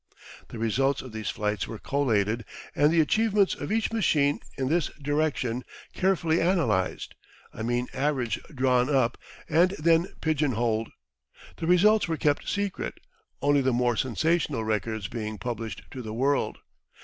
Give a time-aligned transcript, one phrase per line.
[0.47, 2.43] The results of these flights were collated
[2.75, 7.13] and the achievements of each machine in this direction carefully analysed,
[7.53, 9.15] a mean average drawn up,
[9.47, 10.89] and then pigeon holed.
[11.57, 12.95] The results were kept secret,
[13.43, 16.57] only the more sensational records being published to the world.